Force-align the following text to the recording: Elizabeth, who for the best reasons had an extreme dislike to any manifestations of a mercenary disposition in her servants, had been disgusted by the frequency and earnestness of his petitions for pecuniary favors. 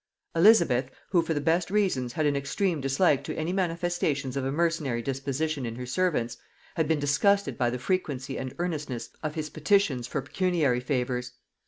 Elizabeth, 0.35 0.89
who 1.11 1.21
for 1.21 1.35
the 1.35 1.39
best 1.39 1.69
reasons 1.69 2.13
had 2.13 2.25
an 2.25 2.35
extreme 2.35 2.81
dislike 2.81 3.23
to 3.23 3.35
any 3.35 3.53
manifestations 3.53 4.35
of 4.35 4.43
a 4.43 4.51
mercenary 4.51 4.99
disposition 5.03 5.63
in 5.63 5.75
her 5.75 5.85
servants, 5.85 6.37
had 6.73 6.87
been 6.87 6.97
disgusted 6.99 7.55
by 7.55 7.69
the 7.69 7.77
frequency 7.77 8.35
and 8.35 8.55
earnestness 8.57 9.11
of 9.21 9.35
his 9.35 9.51
petitions 9.51 10.07
for 10.07 10.19
pecuniary 10.23 10.79
favors. 10.79 11.33